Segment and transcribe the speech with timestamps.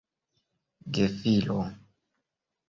[0.93, 1.59] gefilo